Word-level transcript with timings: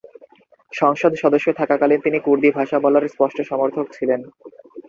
সংসদ 0.73 1.11
সদস্য 1.13 1.47
থাকাকালীন 1.59 1.99
তিনি 2.01 2.17
কুর্দি 2.19 2.49
ভাষা 2.51 2.77
বলার 2.79 3.05
স্পষ্ট 3.07 3.37
সমর্থক 3.41 3.85
ছিলেন। 3.91 4.19